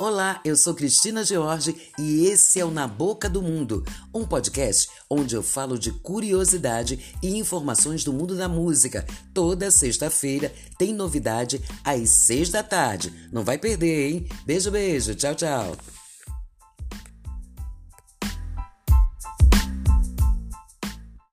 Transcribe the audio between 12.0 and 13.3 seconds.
seis da tarde.